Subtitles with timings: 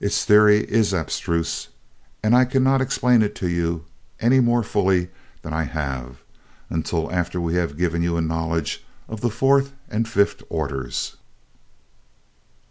[0.00, 1.68] "Its theory is abstruse,
[2.22, 3.84] and I cannot explain it to you
[4.18, 5.10] any more fully
[5.42, 6.22] than I have,
[6.70, 11.18] until after we have given you a knowledge of the fourth and fifth orders.